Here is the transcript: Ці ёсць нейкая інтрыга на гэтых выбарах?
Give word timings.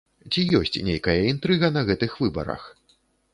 Ці 0.31 0.45
ёсць 0.59 0.79
нейкая 0.87 1.15
інтрыга 1.33 1.69
на 1.77 1.85
гэтых 1.91 2.17
выбарах? 2.23 2.61